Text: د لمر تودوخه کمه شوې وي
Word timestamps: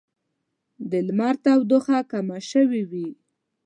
د 0.89 0.93
لمر 1.07 1.35
تودوخه 1.43 1.97
کمه 2.11 2.37
شوې 2.51 2.83
وي 2.91 3.09